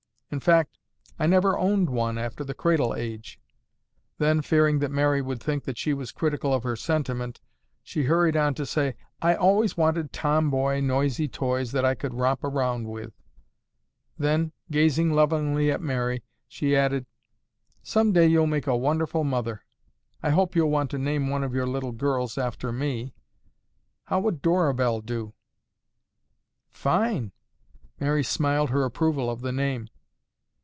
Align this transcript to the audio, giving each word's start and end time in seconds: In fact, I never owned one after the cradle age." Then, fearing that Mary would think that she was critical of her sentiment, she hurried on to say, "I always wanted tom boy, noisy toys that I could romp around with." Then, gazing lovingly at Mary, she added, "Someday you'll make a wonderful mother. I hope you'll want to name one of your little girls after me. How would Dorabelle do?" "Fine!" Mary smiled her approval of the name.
In 0.33 0.39
fact, 0.39 0.77
I 1.19 1.27
never 1.27 1.57
owned 1.57 1.89
one 1.89 2.17
after 2.17 2.45
the 2.45 2.53
cradle 2.53 2.95
age." 2.95 3.37
Then, 4.17 4.41
fearing 4.41 4.79
that 4.79 4.89
Mary 4.89 5.21
would 5.21 5.43
think 5.43 5.65
that 5.65 5.77
she 5.77 5.93
was 5.93 6.13
critical 6.13 6.53
of 6.53 6.63
her 6.63 6.77
sentiment, 6.77 7.41
she 7.83 8.03
hurried 8.05 8.37
on 8.37 8.53
to 8.53 8.65
say, 8.65 8.95
"I 9.21 9.35
always 9.35 9.75
wanted 9.75 10.13
tom 10.13 10.49
boy, 10.49 10.79
noisy 10.79 11.27
toys 11.27 11.73
that 11.73 11.83
I 11.83 11.95
could 11.95 12.13
romp 12.13 12.45
around 12.45 12.87
with." 12.87 13.11
Then, 14.17 14.53
gazing 14.71 15.11
lovingly 15.11 15.69
at 15.69 15.81
Mary, 15.81 16.23
she 16.47 16.77
added, 16.77 17.07
"Someday 17.83 18.27
you'll 18.27 18.47
make 18.47 18.67
a 18.67 18.77
wonderful 18.77 19.25
mother. 19.25 19.65
I 20.23 20.29
hope 20.29 20.55
you'll 20.55 20.71
want 20.71 20.91
to 20.91 20.97
name 20.97 21.27
one 21.29 21.43
of 21.43 21.53
your 21.53 21.67
little 21.67 21.91
girls 21.91 22.37
after 22.37 22.71
me. 22.71 23.13
How 24.05 24.21
would 24.21 24.41
Dorabelle 24.41 25.01
do?" 25.01 25.33
"Fine!" 26.69 27.33
Mary 27.99 28.23
smiled 28.23 28.69
her 28.69 28.85
approval 28.85 29.29
of 29.29 29.41
the 29.41 29.51
name. 29.51 29.89